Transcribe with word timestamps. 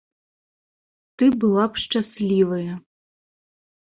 Ты 1.21 1.25
была 1.43 1.65
б 1.75 1.81
шчаслівая. 1.81 2.73